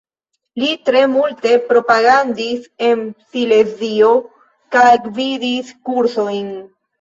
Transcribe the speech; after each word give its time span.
Li 0.59 0.69
tre 0.87 1.01
multe 1.09 1.51
propagandis 1.67 2.63
en 2.87 3.03
Silezio 3.35 4.09
kaj 4.77 4.87
gvidis 5.05 5.71
kursojn. 5.93 6.51